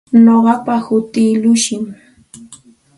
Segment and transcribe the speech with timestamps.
[0.23, 1.83] Nuqapa hutii Llushim.